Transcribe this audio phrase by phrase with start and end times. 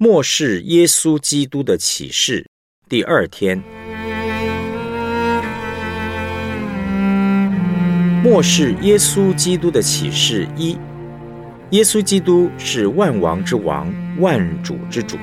[0.00, 2.46] 末世耶稣基督的启示
[2.88, 3.60] 第二天。
[8.22, 10.78] 末世耶稣基督的启示一：
[11.70, 15.18] 耶稣基督是万王之王，万主之主。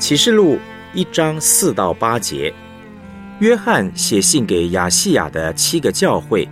[0.00, 0.58] 启示录
[0.94, 2.52] 一章四到八节，
[3.38, 6.48] 约翰写信给亚细亚的七个教会，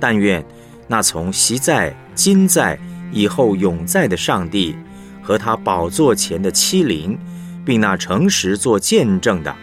[0.00, 0.44] 但愿
[0.88, 1.96] 那从昔在。
[2.14, 2.78] 今在
[3.10, 4.76] 以后永在的上帝
[5.22, 7.18] 和他宝座前的七灵，
[7.64, 9.54] 并那诚实做见证的，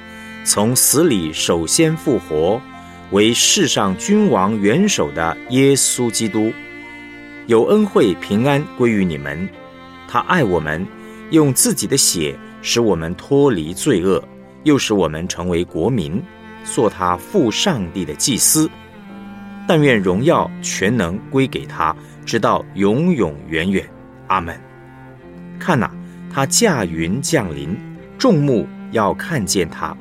[0.44, 2.62] 从死里首先复活，
[3.12, 6.52] 为世上君王元首的耶稣基督，
[7.48, 9.48] 有恩惠平安归于你们。
[10.08, 10.86] 他爱我们，
[11.30, 14.24] 用自己的血使我们脱离罪恶，
[14.64, 16.22] 又使我们成为国民，
[16.64, 18.70] 做他父上帝的祭司。
[19.68, 21.96] 但愿荣耀全能归给他。
[22.30, 23.84] 直到永永远远，
[24.28, 24.56] 阿门。
[25.58, 25.90] 看呐，
[26.32, 27.76] 他驾云降临，
[28.20, 29.98] 众目要看见他，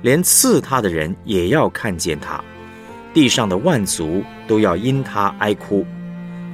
[0.00, 2.42] 连刺他的人也要看见他，
[3.12, 5.84] 地上的万族都要因他哀哭。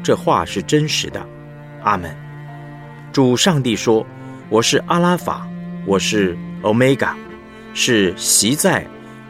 [0.02, 1.24] 这话是真实的，
[1.84, 2.12] 阿门。
[3.12, 4.04] 主上帝说
[4.50, 5.46] ：“我是阿拉法，
[5.86, 7.14] 我是欧米伽，
[7.74, 8.84] 是习在、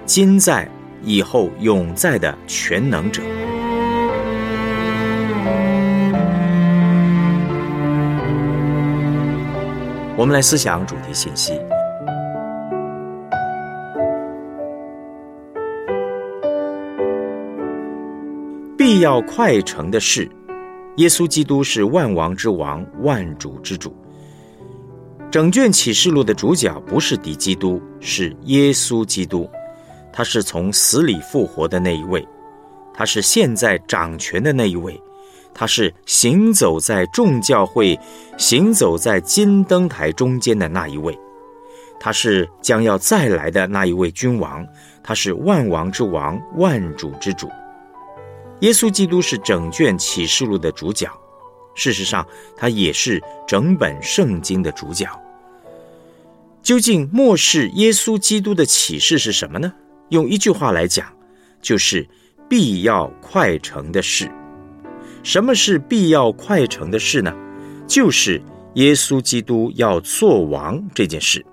[0.06, 0.66] 今在、
[1.02, 3.20] 以后永在的全能者。”
[10.14, 11.58] 我们来思想主题信息。
[18.76, 20.28] 必要快成的事，
[20.96, 23.94] 耶稣基督是万王之王，万主之主。
[25.30, 29.48] 整卷启示录的主角不是敌基督，是耶稣基督。
[30.12, 32.26] 他是从死里复活的那一位，
[32.92, 35.00] 他是现在掌权的那一位。
[35.54, 37.98] 他是行走在众教会、
[38.38, 41.18] 行走在金灯台中间的那一位，
[42.00, 44.66] 他是将要再来的那一位君王，
[45.02, 47.48] 他是万王之王、万主之主。
[48.60, 51.10] 耶稣基督是整卷启示录的主角，
[51.74, 52.26] 事实上，
[52.56, 55.06] 他也是整本圣经的主角。
[56.62, 59.72] 究竟末世耶稣基督的启示是什么呢？
[60.10, 61.06] 用一句话来讲，
[61.60, 62.08] 就是
[62.48, 64.30] 必要快成的事。
[65.22, 67.32] 什么是必要快成的事呢？
[67.86, 68.40] 就是
[68.74, 71.44] 耶稣基督要做王这件事。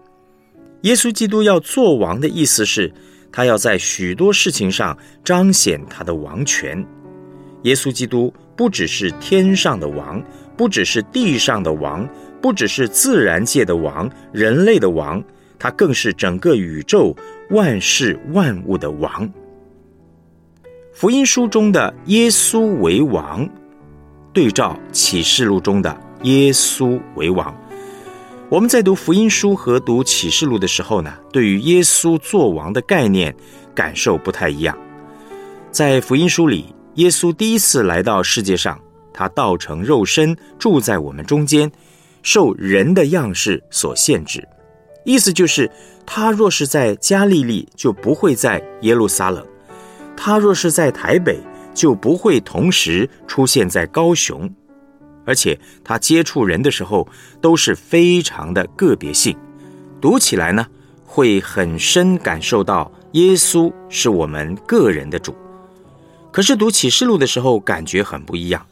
[0.83, 2.91] 耶稣基督要做王的意思是，
[3.31, 6.83] 他要在许多事情上彰显他的王权。
[7.63, 10.23] 耶稣基督不只是天上的王，
[10.55, 12.07] 不只是地上的王，
[12.41, 15.21] 不只是自然界的王、人类的王，
[15.59, 17.13] 他更是整个宇宙
[17.49, 19.29] 万事万物的王。
[20.93, 23.47] 福音书中的耶稣为王。
[24.31, 27.55] 对照启示录中的耶稣为王，
[28.49, 33.35] 我们在读福音书和读启示录的时候呢，对于耶稣做王的概念
[33.73, 34.77] 感受不太一样。
[35.71, 38.79] 在福音书里，耶稣第一次来到世界上，
[39.13, 41.71] 他道成肉身住在我们中间，
[42.21, 44.47] 受人的样式所限制，
[45.05, 45.69] 意思就是
[46.05, 49.43] 他若是在加利利，就不会在耶路撒冷；
[50.15, 51.39] 他若是在台北。
[51.79, 54.53] 就不会同时出现在高雄，
[55.25, 57.07] 而且他接触人的时候
[57.39, 59.33] 都是非常的个别性，
[60.01, 60.67] 读起来呢
[61.05, 65.33] 会很深感受到耶稣是我们个人的主。
[66.33, 68.65] 可是读启示录的时候感觉很不一样，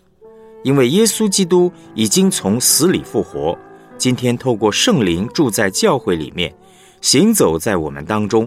[0.66, 3.58] 因为耶稣基督已经从死里复活，
[3.98, 6.54] 今天透过圣灵住在教会里面，
[7.00, 8.46] 行走在我们当中，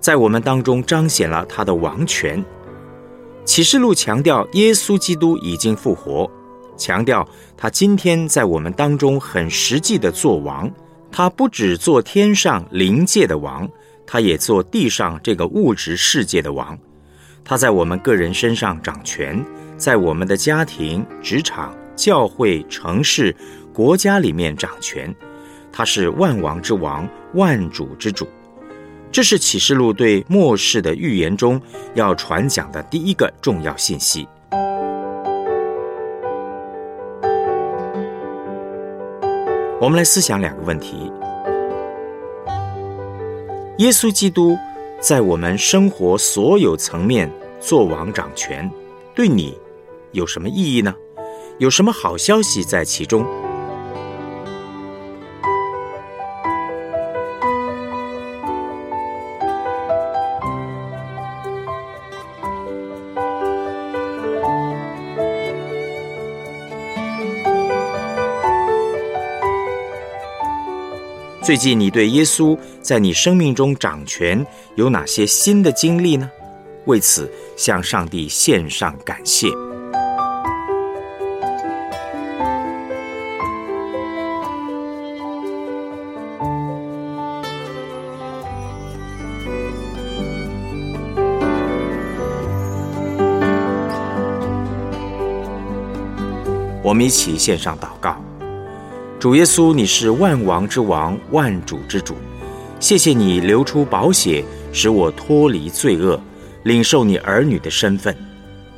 [0.00, 2.44] 在我们当中彰显了他的王权。
[3.50, 6.30] 启示录强调耶稣基督已经复活，
[6.76, 10.70] 强调他今天在我们当中很实际的做王。
[11.10, 13.68] 他不只做天上灵界的王，
[14.06, 16.78] 他也做地上这个物质世界的王。
[17.44, 19.44] 他在我们个人身上掌权，
[19.76, 23.34] 在我们的家庭、职场、教会、城市、
[23.72, 25.12] 国家里面掌权。
[25.72, 27.04] 他是万王之王，
[27.34, 28.28] 万主之主。
[29.12, 31.60] 这是启示录对末世的预言中
[31.94, 34.28] 要传讲的第一个重要信息。
[39.80, 41.10] 我们来思想两个问题：
[43.78, 44.56] 耶稣基督
[45.00, 47.28] 在我们生活所有层面
[47.58, 48.70] 做王掌权，
[49.14, 49.58] 对你
[50.12, 50.94] 有什么意义呢？
[51.58, 53.26] 有什么好消息在其中？
[71.50, 76.30] 最近你对耶稣在你生命中掌权有哪些新的经历呢？
[76.84, 79.48] 为此向上帝献上感谢。
[96.84, 98.19] 我们一起献上祷告：
[99.20, 102.16] 主耶稣，你是万王之王，万主之主。
[102.80, 106.18] 谢谢你流出宝血，使我脱离罪恶，
[106.62, 108.16] 领受你儿女的身份。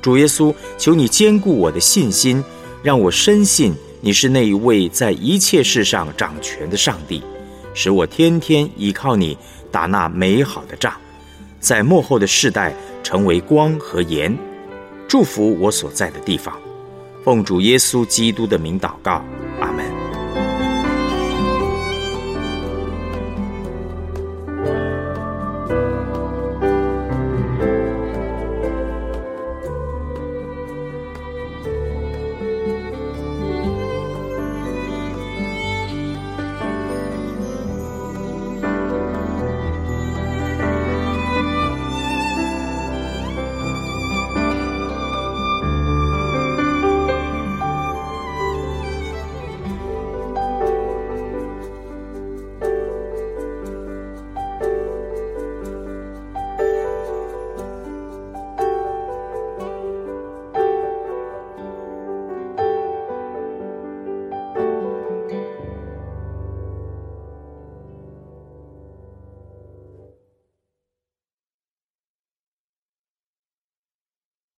[0.00, 2.42] 主耶稣，求你坚固我的信心，
[2.82, 7.22] 让我深信你是那一位在一切事上掌权的上帝，
[7.72, 9.38] 使我天天依靠你
[9.70, 10.94] 打那美好的仗，
[11.60, 12.74] 在幕后的世代
[13.04, 14.36] 成为光和盐，
[15.06, 16.52] 祝福我所在的地方。
[17.22, 19.24] 奉主耶稣基督的名祷告。